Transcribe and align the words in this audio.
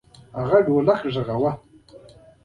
هغه 0.39 0.57
ډولک 0.65 1.01
غږاوه. 1.13 1.51